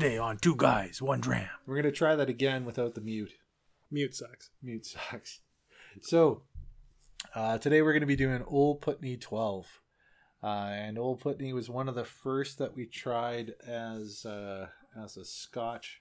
Today 0.00 0.16
on 0.16 0.38
Two 0.38 0.56
Guys, 0.56 1.02
One 1.02 1.20
Dram. 1.20 1.50
We're 1.66 1.76
gonna 1.76 1.92
try 1.92 2.16
that 2.16 2.30
again 2.30 2.64
without 2.64 2.94
the 2.94 3.02
mute. 3.02 3.34
Mute 3.90 4.14
sucks. 4.14 4.48
Mute 4.62 4.86
sucks. 4.86 5.40
So 6.00 6.40
uh, 7.34 7.58
today 7.58 7.82
we're 7.82 7.92
gonna 7.92 8.06
be 8.06 8.16
doing 8.16 8.42
Old 8.46 8.80
Pulteney 8.80 9.18
12, 9.18 9.66
uh, 10.42 10.46
and 10.46 10.98
Old 10.98 11.20
Pulteney 11.20 11.52
was 11.52 11.68
one 11.68 11.86
of 11.86 11.94
the 11.96 12.06
first 12.06 12.56
that 12.56 12.74
we 12.74 12.86
tried 12.86 13.52
as 13.68 14.24
uh, 14.24 14.68
as 14.98 15.18
a 15.18 15.24
Scotch 15.26 16.00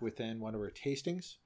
within 0.00 0.40
one 0.40 0.56
of 0.56 0.60
our 0.60 0.72
tastings, 0.72 1.36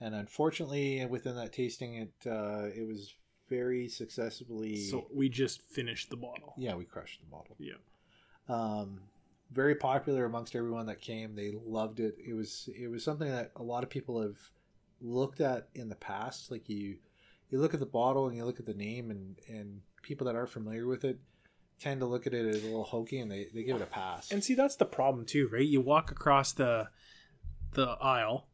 and 0.00 0.14
unfortunately 0.14 1.04
within 1.04 1.36
that 1.36 1.52
tasting 1.52 1.96
it 1.96 2.12
uh, 2.26 2.68
it 2.74 2.88
was 2.88 3.12
very 3.50 3.88
successfully. 3.88 4.76
So 4.76 5.06
we 5.14 5.28
just 5.28 5.60
finished 5.60 6.08
the 6.08 6.16
bottle. 6.16 6.54
yeah, 6.56 6.76
we 6.76 6.86
crushed 6.86 7.20
the 7.20 7.26
bottle. 7.26 7.56
Yeah. 7.58 7.74
um, 8.48 9.00
very 9.52 9.74
popular 9.74 10.24
amongst 10.24 10.54
everyone 10.56 10.86
that 10.86 11.00
came. 11.00 11.34
They 11.34 11.52
loved 11.64 12.00
it. 12.00 12.16
It 12.24 12.34
was 12.34 12.68
it 12.78 12.88
was 12.88 13.04
something 13.04 13.28
that 13.28 13.52
a 13.56 13.62
lot 13.62 13.82
of 13.84 13.90
people 13.90 14.22
have 14.22 14.38
looked 15.00 15.40
at 15.40 15.68
in 15.74 15.88
the 15.88 15.94
past. 15.96 16.50
Like 16.50 16.68
you 16.68 16.96
you 17.50 17.60
look 17.60 17.74
at 17.74 17.80
the 17.80 17.86
bottle 17.86 18.26
and 18.28 18.36
you 18.36 18.44
look 18.44 18.60
at 18.60 18.66
the 18.66 18.74
name, 18.74 19.10
and 19.10 19.36
and 19.48 19.80
people 20.02 20.26
that 20.26 20.34
aren't 20.36 20.50
familiar 20.50 20.86
with 20.86 21.04
it 21.04 21.18
tend 21.80 22.00
to 22.00 22.06
look 22.06 22.26
at 22.26 22.34
it 22.34 22.46
as 22.46 22.62
a 22.62 22.66
little 22.66 22.84
hokey, 22.84 23.18
and 23.18 23.30
they, 23.30 23.48
they 23.52 23.62
give 23.64 23.76
it 23.76 23.82
a 23.82 23.86
pass. 23.86 24.30
And 24.30 24.42
see, 24.44 24.54
that's 24.54 24.76
the 24.76 24.84
problem 24.84 25.26
too, 25.26 25.48
right? 25.52 25.66
You 25.66 25.80
walk 25.80 26.10
across 26.10 26.52
the 26.52 26.88
the 27.72 27.96
aisle, 28.00 28.48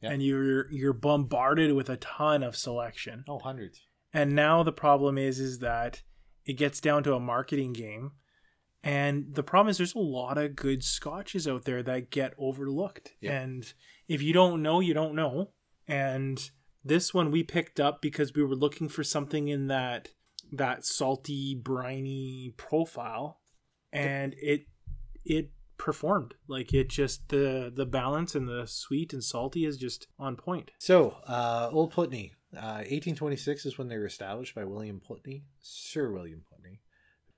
Yeah. 0.00 0.10
and 0.12 0.22
you're 0.22 0.70
you're 0.70 0.92
bombarded 0.92 1.72
with 1.72 1.88
a 1.88 1.96
ton 1.96 2.42
of 2.42 2.56
selection. 2.56 3.24
oh, 3.28 3.38
hundreds. 3.38 3.80
And 4.12 4.34
now 4.36 4.62
the 4.62 4.72
problem 4.72 5.18
is 5.18 5.40
is 5.40 5.58
that 5.60 6.02
it 6.44 6.52
gets 6.54 6.80
down 6.80 7.02
to 7.04 7.14
a 7.14 7.20
marketing 7.20 7.72
game. 7.72 8.12
And 8.84 9.34
the 9.34 9.42
problem 9.42 9.70
is 9.70 9.78
there's 9.78 9.94
a 9.94 9.98
lot 9.98 10.36
of 10.36 10.54
good 10.54 10.84
scotches 10.84 11.48
out 11.48 11.64
there 11.64 11.82
that 11.82 12.10
get 12.10 12.34
overlooked. 12.38 13.12
Yeah. 13.20 13.40
And 13.40 13.72
if 14.08 14.20
you 14.20 14.34
don't 14.34 14.62
know, 14.62 14.80
you 14.80 14.92
don't 14.92 15.14
know. 15.14 15.52
And 15.88 16.50
this 16.84 17.14
one 17.14 17.30
we 17.30 17.42
picked 17.42 17.80
up 17.80 18.02
because 18.02 18.34
we 18.34 18.44
were 18.44 18.54
looking 18.54 18.90
for 18.90 19.02
something 19.02 19.48
in 19.48 19.68
that 19.68 20.10
that 20.52 20.84
salty, 20.84 21.54
briny 21.54 22.52
profile. 22.58 23.40
And 23.90 24.34
it 24.36 24.66
it 25.24 25.50
performed. 25.78 26.34
Like 26.46 26.74
it 26.74 26.90
just 26.90 27.28
the 27.30 27.72
the 27.74 27.86
balance 27.86 28.34
and 28.34 28.46
the 28.46 28.66
sweet 28.66 29.14
and 29.14 29.24
salty 29.24 29.64
is 29.64 29.78
just 29.78 30.08
on 30.18 30.36
point. 30.36 30.72
So, 30.78 31.16
uh, 31.26 31.70
Old 31.72 31.92
Pulteney, 31.92 32.34
uh, 32.54 32.84
1826 32.84 33.64
is 33.64 33.78
when 33.78 33.88
they 33.88 33.96
were 33.96 34.06
established 34.06 34.54
by 34.54 34.64
William 34.64 35.00
Pulteney, 35.00 35.44
Sir 35.60 36.12
William 36.12 36.42
Pulteney. 36.48 36.53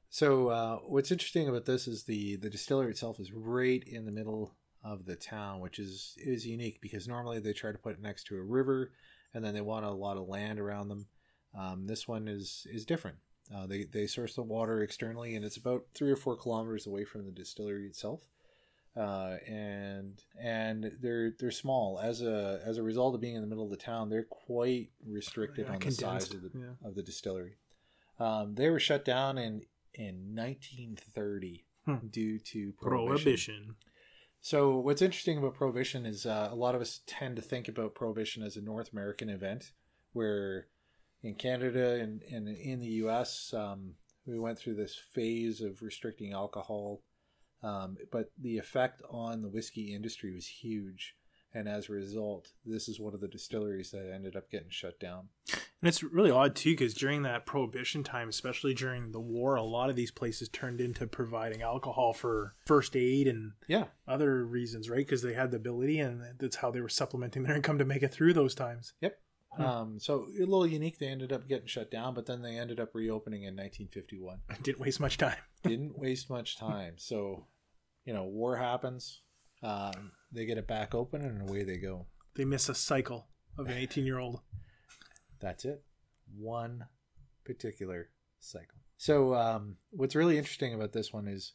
So, 0.09 0.49
uh, 0.49 0.77
what's 0.87 1.11
interesting 1.11 1.49
about 1.49 1.65
this 1.65 1.87
is 1.87 2.05
the 2.05 2.37
the 2.37 2.51
distillery 2.51 2.91
itself 2.91 3.21
is 3.21 3.33
right 3.33 3.83
in 3.87 4.05
the 4.07 4.13
middle 4.13 4.55
of 4.85 5.05
the 5.05 5.17
town, 5.17 5.61
which 5.61 5.79
is 5.79 6.15
is 6.19 6.47
unique 6.47 6.81
because 6.81 7.09
normally 7.09 7.39
they 7.41 7.53
try 7.53 7.73
to 7.73 7.79
put 7.79 7.95
it 7.95 8.03
next 8.03 8.25
to 8.25 8.37
a 8.37 8.43
river, 8.43 8.93
and 9.35 9.45
then 9.45 9.55
they 9.55 9.61
want 9.61 9.85
a 9.85 9.91
lot 9.91 10.17
of 10.17 10.29
land 10.29 10.59
around 10.59 10.89
them. 10.89 11.07
Um, 11.59 11.87
this 11.87 12.07
one 12.07 12.29
is 12.29 12.67
is 12.71 12.85
different. 12.87 13.19
Uh, 13.55 13.67
they 13.67 13.85
they 13.85 14.07
source 14.07 14.35
the 14.35 14.43
water 14.43 14.83
externally, 14.83 15.35
and 15.35 15.45
it's 15.45 15.57
about 15.57 15.87
three 15.95 16.11
or 16.11 16.17
four 16.17 16.37
kilometers 16.37 16.87
away 16.87 17.05
from 17.05 17.25
the 17.25 17.33
distillery 17.33 17.87
itself 17.87 18.21
uh, 18.97 19.37
and 19.47 20.23
and 20.41 20.93
they're 21.01 21.33
they're 21.39 21.51
small 21.51 22.01
as 22.01 22.23
a 22.23 22.61
as 22.65 22.79
a 22.79 22.83
result 22.83 23.15
of 23.15 23.21
being 23.21 23.35
in 23.35 23.43
the 23.43 23.47
middle 23.47 23.65
of 23.65 23.71
the 23.71 23.77
town. 23.77 24.09
They're 24.09 24.25
quite 24.25 24.91
restricted 25.07 25.67
Yeah, 25.67 25.75
on 25.75 25.81
the 25.81 25.91
size 25.91 26.33
of 26.33 26.43
the 26.43 26.51
yeah. 26.55 26.89
of 26.89 26.95
the 26.95 27.03
distillery. 27.03 27.57
Um, 28.19 28.55
they 28.55 28.71
were 28.71 28.81
shut 28.81 29.05
down 29.05 29.37
in 29.37 29.63
in 29.97 30.35
1930 30.35 31.65
Hmm. 31.87 32.09
due 32.09 32.39
to 32.41 32.73
prohibition. 32.73 33.15
Prohibition. 33.17 33.77
So 34.41 34.77
what's 34.79 35.03
interesting 35.03 35.39
about 35.39 35.55
prohibition 35.55 36.05
is 36.05 36.27
uh, 36.27 36.49
a 36.51 36.55
lot 36.55 36.75
of 36.75 36.81
us 36.81 37.01
tend 37.07 37.37
to 37.37 37.43
think 37.43 37.69
about 37.69 37.95
prohibition 37.95 38.43
as 38.43 38.57
a 38.57 38.61
North 38.61 38.93
American 38.93 39.29
event, 39.29 39.73
where 40.13 40.67
in 41.23 41.35
Canada 41.35 41.95
and, 42.01 42.23
and 42.25 42.49
in 42.49 42.81
the 42.81 42.87
U.S. 43.05 43.53
Um, 43.55 43.95
we 44.25 44.39
went 44.39 44.59
through 44.59 44.75
this 44.75 44.97
phase 44.97 45.61
of 45.61 45.83
restricting 45.83 46.33
alcohol, 46.33 47.03
um, 47.63 47.97
but 48.13 48.31
the 48.41 48.59
effect 48.59 49.03
on 49.11 49.43
the 49.43 49.49
whiskey 49.49 49.95
industry 49.95 50.33
was 50.33 50.47
huge, 50.47 51.16
and 51.57 51.69
as 51.69 51.89
a 51.89 51.93
result, 51.93 52.49
this 52.67 52.87
is 52.87 53.01
one 53.01 53.15
of 53.15 53.21
the 53.23 53.29
distilleries 53.29 53.91
that 53.91 54.13
ended 54.15 54.37
up 54.37 54.51
getting 54.51 54.69
shut 54.69 55.01
down. 55.01 55.29
And 55.53 55.89
it's 55.89 56.03
really 56.03 56.31
odd 56.31 56.55
too, 56.55 56.73
because 56.73 56.93
during 56.93 57.23
that 57.23 57.47
prohibition 57.47 58.05
time, 58.05 58.29
especially 58.29 58.75
during 58.75 59.13
the 59.13 59.21
war, 59.21 59.55
a 59.57 59.63
lot 59.63 59.89
of 59.89 59.97
these 59.97 60.11
places 60.11 60.51
turned 60.51 60.83
into 60.83 61.07
providing 61.07 61.63
alcohol 61.63 62.13
for 62.13 62.55
first 62.67 62.95
aid 62.95 63.27
and 63.27 63.53
Yeah, 63.69 63.85
other 64.07 64.45
reasons, 64.45 64.91
right? 64.91 64.99
Because 64.99 65.23
they 65.23 65.33
had 65.33 65.51
the 65.51 65.57
ability, 65.57 65.99
and 66.01 66.23
that's 66.39 66.57
how 66.57 66.71
they 66.71 66.83
were 66.83 66.91
supplementing 66.91 67.43
their 67.45 67.57
income 67.61 67.79
to 67.79 67.85
make 67.87 68.03
it 68.03 68.13
through 68.13 68.35
those 68.35 68.55
times. 68.55 68.93
Yep. 69.01 69.19
Hmm. 69.53 69.63
Um, 69.63 69.99
so 69.99 70.27
a 70.37 70.41
little 70.41 70.67
unique. 70.67 70.99
They 70.99 71.09
ended 71.09 71.33
up 71.33 71.49
getting 71.49 71.69
shut 71.69 71.91
down, 71.91 72.13
but 72.13 72.27
then 72.27 72.43
they 72.43 72.59
ended 72.59 72.81
up 72.81 72.95
reopening 72.95 73.45
in 73.45 73.57
1951. 73.57 74.41
Didn't 74.63 74.81
waste 74.81 75.01
much 75.01 75.17
time. 75.17 75.39
didn't 75.63 75.99
waste 75.99 76.29
much 76.29 76.59
time. 76.59 76.95
So, 76.99 77.47
you 78.05 78.13
know, 78.13 78.25
war 78.25 78.57
happens. 78.57 79.23
Um, 79.67 80.13
they 80.31 80.47
get 80.47 80.59
it 80.59 80.69
back 80.69 80.95
open 80.95 81.23
and 81.23 81.49
away 81.49 81.65
they 81.65 81.79
go. 81.79 82.07
They 82.37 82.45
miss 82.45 82.69
a 82.69 82.75
cycle 82.75 83.27
of 83.59 83.67
an 83.67 83.77
18 83.77 84.07
year 84.07 84.19
old. 84.19 84.41
That's 85.41 85.65
it. 85.65 85.83
One 86.39 86.85
particular 87.45 88.11
cycle. 88.39 88.79
So, 88.97 89.35
um, 89.35 89.77
what's 89.91 90.15
really 90.15 90.39
interesting 90.39 90.73
about 90.73 90.93
this 90.93 91.13
one 91.13 91.27
is 91.27 91.53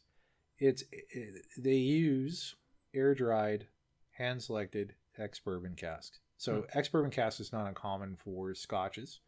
it's 0.58 0.84
it, 0.92 1.44
they 1.56 1.74
use 1.74 2.54
air 2.94 3.14
dried, 3.14 3.66
hand 4.12 4.42
selected 4.42 4.94
ex 5.18 5.40
bourbon 5.40 5.74
casks. 5.74 6.20
So, 6.36 6.66
ex 6.74 6.88
bourbon 6.88 7.10
cask 7.10 7.40
is 7.40 7.52
not 7.52 7.66
uncommon 7.66 8.16
for 8.22 8.54
scotches, 8.54 9.20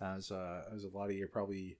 as 0.00 0.30
uh, 0.30 0.62
as 0.74 0.84
a 0.84 0.88
lot 0.88 1.10
of 1.10 1.12
you 1.12 1.26
probably 1.26 1.78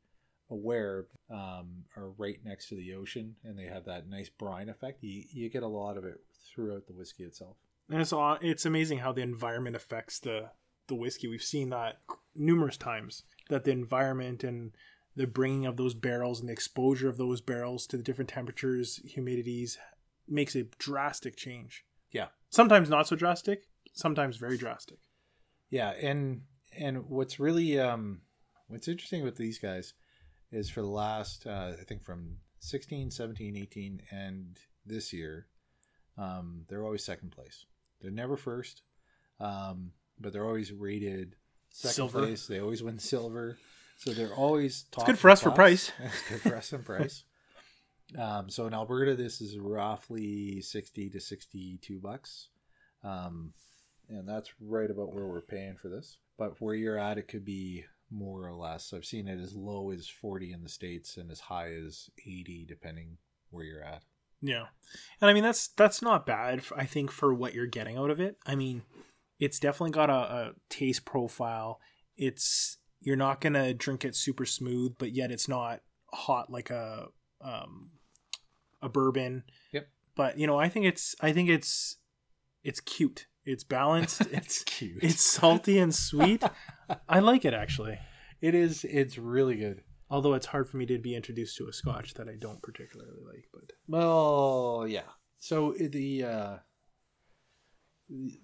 aware, 0.50 1.06
um, 1.30 1.84
are 1.96 2.10
right 2.18 2.38
next 2.44 2.68
to 2.68 2.76
the 2.76 2.94
ocean, 2.94 3.36
and 3.44 3.58
they 3.58 3.66
have 3.66 3.84
that 3.86 4.08
nice 4.08 4.28
brine 4.28 4.68
effect. 4.68 5.02
You 5.02 5.24
you 5.32 5.50
get 5.50 5.62
a 5.62 5.68
lot 5.68 5.96
of 5.96 6.04
it 6.04 6.20
throughout 6.54 6.86
the 6.86 6.92
whiskey 6.92 7.24
itself. 7.24 7.56
And 7.90 8.00
it's 8.00 8.12
it's 8.42 8.66
amazing 8.66 8.98
how 8.98 9.12
the 9.12 9.22
environment 9.22 9.76
affects 9.76 10.18
the 10.18 10.50
the 10.88 10.94
whiskey. 10.94 11.28
We've 11.28 11.42
seen 11.42 11.70
that 11.70 12.00
numerous 12.34 12.76
times. 12.76 13.24
That 13.50 13.64
the 13.64 13.72
environment 13.72 14.42
and 14.42 14.72
the 15.16 15.26
bringing 15.26 15.66
of 15.66 15.76
those 15.76 15.94
barrels 15.94 16.40
and 16.40 16.48
the 16.48 16.52
exposure 16.52 17.08
of 17.08 17.18
those 17.18 17.40
barrels 17.40 17.86
to 17.86 17.96
the 17.96 18.02
different 18.02 18.30
temperatures, 18.30 19.00
humidities, 19.06 19.76
makes 20.26 20.56
a 20.56 20.64
drastic 20.78 21.36
change. 21.36 21.84
Yeah. 22.10 22.28
Sometimes 22.50 22.88
not 22.88 23.06
so 23.06 23.16
drastic. 23.16 23.68
Sometimes 23.92 24.36
very 24.36 24.56
drastic. 24.56 24.98
Yeah, 25.70 25.90
and 25.90 26.42
and 26.76 27.08
what's 27.08 27.38
really 27.38 27.78
um 27.78 28.22
what's 28.68 28.88
interesting 28.88 29.22
with 29.22 29.36
these 29.36 29.58
guys 29.58 29.94
is 30.54 30.70
for 30.70 30.80
the 30.80 30.86
last 30.88 31.46
uh, 31.46 31.72
I 31.80 31.84
think 31.84 32.04
from 32.04 32.36
16, 32.60 33.10
17, 33.10 33.56
18 33.56 34.02
and 34.10 34.58
this 34.86 35.12
year 35.12 35.46
um 36.16 36.64
they're 36.68 36.84
always 36.84 37.04
second 37.04 37.30
place. 37.30 37.66
They're 38.00 38.10
never 38.10 38.36
first. 38.36 38.82
Um 39.40 39.92
but 40.18 40.32
they're 40.32 40.46
always 40.46 40.72
rated 40.72 41.36
second 41.70 41.94
Silver. 41.94 42.20
place. 42.20 42.46
They 42.46 42.60
always 42.60 42.82
win 42.82 42.98
silver. 42.98 43.58
So 43.98 44.12
they're 44.12 44.34
always 44.34 44.84
top. 44.90 45.02
It's 45.02 45.06
good 45.06 45.18
for 45.18 45.30
us 45.30 45.42
for 45.42 45.50
price. 45.50 45.90
It's 46.02 46.28
good 46.28 46.40
for 46.50 46.56
us 46.56 46.72
in 46.72 46.82
price. 46.82 47.24
Um, 48.18 48.50
so 48.50 48.66
in 48.66 48.74
Alberta, 48.74 49.14
this 49.16 49.40
is 49.40 49.58
roughly 49.58 50.60
sixty 50.60 51.08
to 51.08 51.18
sixty-two 51.18 51.98
bucks, 52.00 52.48
um, 53.02 53.54
and 54.10 54.28
that's 54.28 54.52
right 54.60 54.90
about 54.90 55.14
where 55.14 55.26
we're 55.26 55.40
paying 55.40 55.76
for 55.76 55.88
this. 55.88 56.18
But 56.36 56.60
where 56.60 56.74
you're 56.74 56.98
at, 56.98 57.16
it 57.16 57.28
could 57.28 57.46
be 57.46 57.86
more 58.14 58.46
or 58.46 58.54
less. 58.54 58.92
I've 58.94 59.04
seen 59.04 59.28
it 59.28 59.40
as 59.40 59.54
low 59.54 59.90
as 59.90 60.08
forty 60.08 60.52
in 60.52 60.62
the 60.62 60.68
states 60.68 61.16
and 61.16 61.30
as 61.30 61.40
high 61.40 61.72
as 61.72 62.08
eighty, 62.26 62.64
depending 62.66 63.18
where 63.50 63.64
you're 63.64 63.82
at. 63.82 64.02
Yeah, 64.40 64.66
and 65.20 65.30
I 65.30 65.32
mean 65.32 65.42
that's 65.42 65.68
that's 65.68 66.02
not 66.02 66.26
bad. 66.26 66.62
I 66.76 66.84
think 66.84 67.10
for 67.10 67.32
what 67.34 67.54
you're 67.54 67.66
getting 67.66 67.96
out 67.96 68.10
of 68.10 68.20
it. 68.20 68.36
I 68.46 68.54
mean, 68.54 68.82
it's 69.38 69.58
definitely 69.58 69.92
got 69.92 70.10
a, 70.10 70.12
a 70.12 70.52
taste 70.68 71.04
profile. 71.04 71.80
It's 72.16 72.78
you're 73.00 73.16
not 73.16 73.40
gonna 73.40 73.74
drink 73.74 74.04
it 74.04 74.14
super 74.14 74.46
smooth, 74.46 74.94
but 74.98 75.12
yet 75.12 75.30
it's 75.30 75.48
not 75.48 75.80
hot 76.12 76.50
like 76.50 76.70
a 76.70 77.08
um, 77.40 77.90
a 78.82 78.88
bourbon. 78.88 79.44
Yep. 79.72 79.88
But 80.14 80.38
you 80.38 80.46
know, 80.46 80.58
I 80.58 80.68
think 80.68 80.86
it's 80.86 81.14
I 81.20 81.32
think 81.32 81.48
it's 81.48 81.96
it's 82.62 82.80
cute. 82.80 83.26
It's 83.44 83.64
balanced. 83.64 84.22
It's 84.32 84.62
cute. 84.64 85.02
it's 85.02 85.20
salty 85.20 85.78
and 85.78 85.94
sweet. 85.94 86.42
I 87.08 87.20
like 87.20 87.44
it 87.44 87.54
actually. 87.54 87.98
it 88.40 88.54
is. 88.54 88.84
It's 88.84 89.18
really 89.18 89.56
good. 89.56 89.82
Although 90.10 90.34
it's 90.34 90.46
hard 90.46 90.68
for 90.68 90.76
me 90.76 90.86
to 90.86 90.98
be 90.98 91.14
introduced 91.16 91.56
to 91.56 91.66
a 91.68 91.72
scotch 91.72 92.14
that 92.14 92.28
I 92.28 92.36
don't 92.38 92.62
particularly 92.62 93.10
like, 93.26 93.46
but 93.52 93.72
Well, 93.88 94.86
yeah. 94.88 95.08
So 95.38 95.74
the 95.78 96.24
uh, 96.24 96.56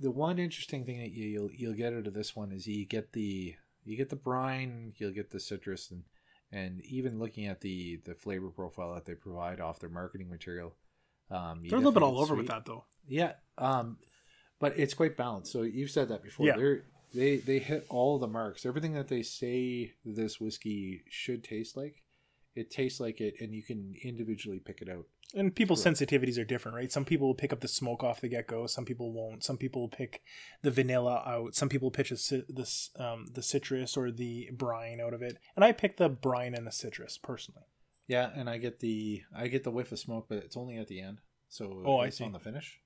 the 0.01 0.11
one 0.11 0.39
interesting 0.39 0.85
thing 0.85 0.99
that 0.99 1.11
you, 1.13 1.27
you'll 1.27 1.51
you'll 1.53 1.75
get 1.75 1.93
out 1.93 2.07
of 2.07 2.15
this 2.15 2.35
one 2.35 2.51
is 2.53 2.67
you 2.67 2.87
get 2.87 3.13
the 3.13 3.55
you 3.85 3.97
get 3.97 4.09
the 4.09 4.17
brine, 4.17 4.93
you'll 4.97 5.13
get 5.13 5.31
the 5.31 5.41
citrus, 5.41 5.91
and 5.91 6.05
and 6.51 6.81
even 6.85 7.19
looking 7.19 7.47
at 7.47 7.61
the 7.61 8.01
the 8.05 8.15
flavor 8.15 8.49
profile 8.51 8.95
that 8.95 9.05
they 9.05 9.15
provide 9.15 9.61
off 9.61 9.79
their 9.79 9.91
marketing 9.91 10.31
material, 10.31 10.75
Um, 11.31 11.61
They're 11.63 11.77
a 11.77 11.81
little 11.81 11.93
bit 11.93 12.03
all 12.03 12.19
over 12.19 12.35
with 12.35 12.49
that 12.49 12.65
though. 12.65 12.85
Yeah, 13.07 13.35
um, 13.59 13.99
but 14.59 14.79
it's 14.79 14.95
quite 14.95 15.17
balanced. 15.17 15.53
So 15.53 15.63
you've 15.63 15.91
said 15.91 16.09
that 16.09 16.23
before. 16.23 16.47
Yeah. 16.47 16.57
They're, 16.57 16.85
they 17.15 17.37
they 17.37 17.59
hit 17.59 17.87
all 17.89 18.19
the 18.19 18.27
marks. 18.29 18.65
Everything 18.67 18.95
that 18.95 19.09
they 19.09 19.23
say 19.23 19.93
this 20.05 20.41
whiskey 20.41 21.03
should 21.09 21.43
taste 21.45 21.77
like, 21.77 22.03
it 22.55 22.71
tastes 22.71 23.01
like 23.01 23.21
it, 23.21 23.35
and 23.41 23.55
you 23.55 23.63
can 23.63 23.95
individually 24.03 24.61
pick 24.65 24.81
it 24.83 24.89
out. 24.89 25.07
And 25.33 25.55
people's 25.55 25.85
sensitivities 25.85 26.41
are 26.41 26.45
different, 26.45 26.77
right? 26.77 26.91
Some 26.91 27.05
people 27.05 27.29
will 27.29 27.37
pick 27.37 27.53
up 27.53 27.61
the 27.61 27.69
smoke 27.69 28.03
off 28.03 28.21
the 28.21 28.29
get 28.29 28.49
go. 28.49 28.67
Some 28.67 28.85
people 28.85 29.13
won't. 29.13 29.45
Some 29.45 29.57
people 29.59 29.83
will 29.83 29.89
pick 29.89 30.23
the 30.63 30.73
vanilla 30.73 31.23
out. 31.25 31.55
Some 31.55 31.69
people 31.69 31.93
pitch 31.93 32.11
the 32.11 32.45
this 32.49 32.91
um, 32.99 33.27
the 33.33 33.43
citrus 33.43 33.97
or 33.97 34.11
the 34.11 34.51
brine 34.53 35.01
out 35.01 35.15
of 35.15 35.23
it. 35.23 35.39
And 35.55 35.65
I 35.65 35.71
pick 35.71 35.99
the 35.99 36.09
brine 36.09 36.55
and 36.55 36.67
the 36.67 36.73
citrus 36.73 37.17
personally. 37.17 37.63
Yeah, 38.09 38.31
and 38.35 38.51
I 38.51 38.59
get 38.59 38.81
the 38.81 39.23
I 39.33 39.47
get 39.47 39.63
the 39.63 39.71
whiff 39.71 39.93
of 39.93 40.01
smoke, 40.01 40.27
but 40.29 40.39
it's 40.39 40.57
only 40.57 40.79
at 40.79 40.89
the 40.89 41.01
end. 41.01 41.19
So 41.49 41.83
Oh, 41.87 41.99
I 41.99 42.07
it's 42.07 42.19
see. 42.19 42.25
on 42.25 42.33
the 42.33 42.41
finish. 42.41 42.81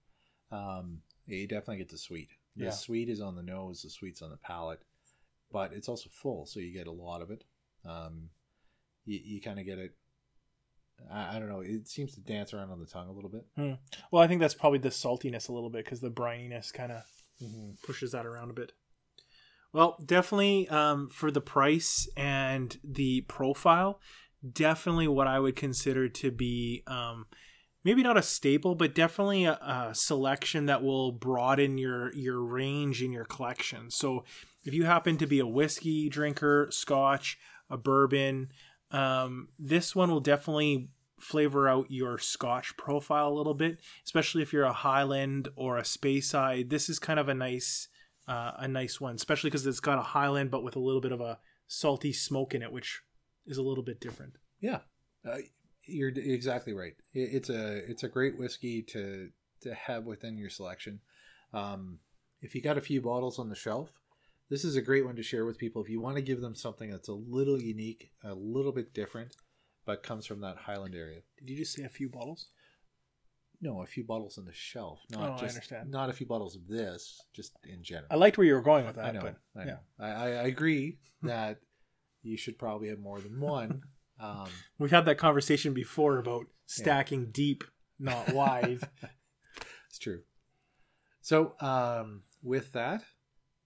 Um, 0.53 1.01
yeah, 1.27 1.39
you 1.39 1.49
definitely 1.49 1.79
get 1.79 1.89
the 1.89 1.97
sweet. 1.99 2.29
The 2.57 2.65
Yeah. 2.67 2.71
sweet 2.71 3.09
is 3.09 3.21
on 3.21 3.35
the 3.37 3.43
nose, 3.43 3.83
the 3.83 3.91
sweet's 3.91 4.23
on 4.23 4.31
the 4.31 4.37
palate, 4.37 4.81
but 5.51 5.73
it's 5.73 5.89
also 5.89 6.09
full, 6.11 6.47
so 6.47 6.61
you 6.61 6.73
get 6.73 6.87
a 6.87 6.93
lot 6.93 7.21
of 7.23 7.31
it. 7.31 7.45
Um, 7.85 8.31
you, 9.05 9.21
you 9.23 9.41
kind 9.41 9.59
of 9.59 9.67
get 9.67 9.79
it. 9.79 9.93
I, 11.11 11.37
I 11.37 11.39
don't 11.39 11.49
know. 11.49 11.61
It 11.61 11.89
seems 11.89 12.15
to 12.15 12.21
dance 12.21 12.55
around 12.55 12.71
on 12.71 12.81
the 12.81 12.87
tongue 12.87 13.09
a 13.09 13.13
little 13.13 13.31
bit. 13.31 13.47
Well, 14.11 14.23
I 14.23 14.27
think 14.29 14.41
that's 14.41 14.55
probably 14.55 14.79
the 14.79 14.89
saltiness 14.91 15.49
a 15.49 15.53
little 15.53 15.71
bit 15.71 15.85
because 15.85 16.01
the 16.01 16.11
brininess 16.11 16.73
kind 16.73 16.93
of 16.93 17.03
Mm-hmm. 17.43 17.73
pushes 17.85 18.13
that 18.13 18.27
around 18.27 18.51
a 18.51 18.55
bit. 18.55 18.71
Well, 19.73 19.99
definitely 20.07 20.69
um, 20.69 21.09
for 21.09 21.33
the 21.33 21.41
price 21.41 22.09
and 22.17 22.79
the 22.85 23.23
profile, 23.23 23.99
definitely 24.53 25.09
what 25.09 25.27
I 25.27 25.41
would 25.41 25.57
consider 25.57 26.09
to 26.09 26.31
be 26.31 26.85
um, 26.87 27.27
maybe 27.85 28.03
not 28.03 28.17
a 28.17 28.23
staple, 28.23 28.75
but 28.75 28.95
definitely 28.95 29.45
a, 29.45 29.53
a 29.53 29.91
selection 29.95 30.67
that 30.67 30.83
will 30.83 31.13
broaden 31.13 31.79
your 31.79 32.13
your 32.15 32.41
range 32.41 33.03
in 33.03 33.13
your 33.13 33.25
collection. 33.25 33.91
So, 33.91 34.25
if 34.65 34.75
you 34.75 34.85
happen 34.85 35.17
to 35.19 35.27
be 35.27 35.41
a 35.41 35.47
whiskey 35.47 36.09
drinker, 36.09 36.69
Scotch, 36.71 37.39
a 37.71 37.77
bourbon, 37.77 38.49
um, 38.91 39.49
this 39.59 39.95
one 39.95 40.11
will 40.11 40.21
definitely 40.21 40.89
flavor 41.21 41.69
out 41.69 41.91
your 41.91 42.19
Scotch 42.19 42.77
profile 42.77 43.29
a 43.29 43.35
little 43.35 43.55
bit, 43.55 43.81
especially 44.05 44.43
if 44.43 44.53
you're 44.53 44.65
a 44.65 44.73
Highland 44.73 45.49
or 45.57 45.79
a 45.79 45.83
Speyside. 45.83 46.71
This 46.71 46.89
is 46.89 46.99
kind 46.99 47.19
of 47.19 47.29
a 47.29 47.35
nice 47.35 47.89
uh, 48.27 48.53
a 48.59 48.69
nice 48.69 49.01
one, 49.01 49.15
especially 49.17 49.51
because 49.51 49.67
it's 49.67 49.81
got 49.81 49.99
a 49.99 50.03
Highland 50.03 50.51
but 50.51 50.65
with 50.65 50.77
a 50.77 50.81
little 50.81 51.01
bit 51.01 51.13
of 51.13 51.21
a 51.21 51.39
salty 51.67 52.13
smoke 52.13 52.55
in 52.55 52.63
it, 52.63 52.73
which 52.73 53.03
is 53.47 53.59
a 53.59 53.63
little 53.63 53.85
bit 53.85 54.01
different. 54.01 54.35
Yeah, 54.61 54.81
uh, 55.29 55.39
you're 55.87 56.11
exactly 56.11 56.73
right. 56.73 56.95
It's 57.13 57.51
a 57.51 57.77
it's 57.91 58.03
a 58.03 58.09
great 58.09 58.39
whiskey 58.39 58.83
to 58.83 59.31
to 59.63 59.75
have 59.75 60.05
within 60.05 60.37
your 60.37 60.51
selection. 60.51 61.01
Um, 61.53 61.99
if 62.41 62.55
you 62.55 62.61
got 62.63 62.79
a 62.79 62.83
few 62.83 63.01
bottles 63.01 63.39
on 63.39 63.49
the 63.49 63.55
shelf, 63.55 63.91
this 64.51 64.65
is 64.65 64.77
a 64.77 64.83
great 64.83 65.05
one 65.05 65.17
to 65.17 65.23
share 65.23 65.47
with 65.47 65.59
people. 65.59 65.83
If 65.83 65.89
you 65.89 66.01
want 66.01 66.17
to 66.17 66.23
give 66.23 66.41
them 66.41 66.55
something 66.55 66.91
that's 66.91 67.09
a 67.09 67.13
little 67.15 67.61
unique, 67.61 68.11
a 68.23 68.35
little 68.35 68.73
bit 68.73 68.93
different, 68.93 69.37
but 69.87 70.03
comes 70.03 70.27
from 70.27 70.41
that 70.41 70.57
Highland 70.59 70.95
area. 70.95 71.21
Did 71.39 71.51
you 71.51 71.57
just 71.57 71.75
say 71.75 71.85
a 71.85 71.89
few 71.89 72.09
bottles? 72.09 72.49
No, 73.61 73.81
a 73.83 73.87
few 73.87 74.05
bottles 74.05 74.37
on 74.37 74.45
the 74.45 74.53
shelf, 74.53 75.01
not 75.11 75.21
Oh, 75.21 75.45
I 75.45 75.49
understand. 75.49 75.91
not 75.91 76.11
a 76.11 76.13
few 76.13 76.27
bottles 76.27 76.55
of 76.55 76.67
this, 76.69 77.23
just 77.33 77.53
in 77.65 77.83
general. 77.83 78.09
I 78.11 78.17
liked 78.17 78.37
where 78.37 78.47
you 78.47 78.53
were 78.53 78.61
going 78.61 78.85
with 78.85 78.97
that. 78.97 79.07
I 79.07 79.11
know. 79.13 79.21
but 79.23 79.37
I, 79.57 79.65
yeah. 79.65 79.71
know. 79.71 79.79
I, 80.01 80.09
I 80.11 80.27
I 80.27 80.47
agree 80.47 80.99
that 81.23 81.61
you 82.23 82.37
should 82.37 82.59
probably 82.59 82.89
have 82.89 82.99
more 82.99 83.21
than 83.21 83.41
one. 83.41 83.83
Um, 84.21 84.49
We've 84.79 84.91
had 84.91 85.05
that 85.07 85.19
conversation 85.19 85.75
before 85.75 86.19
about 86.19 86.47
stacking 86.67 87.27
deep, 87.31 87.65
not 87.99 88.33
wide. 88.33 88.81
It's 89.89 89.99
true. 89.99 90.23
So, 91.21 91.55
um, 91.61 92.23
with 92.43 92.73
that, 92.73 93.03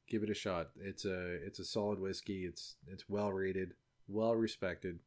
give 0.09 0.23
it 0.23 0.31
a 0.31 0.35
shot. 0.35 0.69
It's 0.81 1.05
a 1.05 1.35
it's 1.45 1.59
a 1.59 1.65
solid 1.65 1.99
whiskey. 2.01 2.45
It's 2.45 2.77
it's 2.87 3.09
well 3.09 3.33
rated, 3.33 3.75
well 4.07 4.35
respected, 4.35 5.01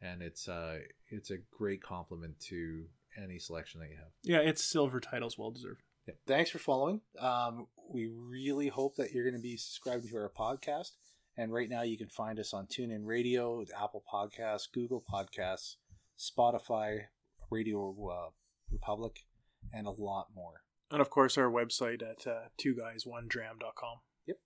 and 0.00 0.22
it's 0.22 0.48
uh 0.48 0.78
it's 1.08 1.30
a 1.30 1.36
great 1.50 1.82
compliment 1.82 2.40
to 2.48 2.84
any 3.22 3.38
selection 3.38 3.80
that 3.80 3.90
you 3.90 3.96
have. 3.96 4.12
yeah, 4.22 4.38
its 4.38 4.64
silver 4.64 5.00
title's 5.00 5.36
well 5.36 5.50
deserved. 5.50 5.82
Yeah. 6.06 6.14
Thanks 6.26 6.50
for 6.50 6.58
following. 6.58 7.00
Um, 7.18 7.66
we 7.92 8.06
really 8.06 8.68
hope 8.68 8.96
that 8.96 9.12
you're 9.12 9.24
going 9.24 9.34
to 9.34 9.42
be 9.42 9.56
subscribing 9.56 10.08
to 10.08 10.16
our 10.16 10.30
podcast. 10.30 10.92
And 11.40 11.54
right 11.54 11.70
now, 11.70 11.80
you 11.80 11.96
can 11.96 12.10
find 12.10 12.38
us 12.38 12.52
on 12.52 12.66
TuneIn 12.66 13.06
Radio, 13.06 13.64
Apple 13.82 14.04
Podcasts, 14.12 14.70
Google 14.70 15.02
Podcasts, 15.10 15.76
Spotify, 16.18 17.04
Radio 17.50 17.96
uh, 18.12 18.28
Republic, 18.70 19.24
and 19.72 19.86
a 19.86 19.90
lot 19.90 20.26
more. 20.36 20.64
And 20.90 21.00
of 21.00 21.08
course, 21.08 21.38
our 21.38 21.50
website 21.50 22.02
at 22.02 22.26
uh, 22.26 22.48
two 22.58 22.74
guys 22.74 23.06
one 23.06 23.26
dram.com. 23.26 24.00
Yep. 24.26 24.36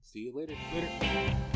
See 0.00 0.20
you 0.20 0.32
later. 0.34 0.54
Later. 0.72 1.55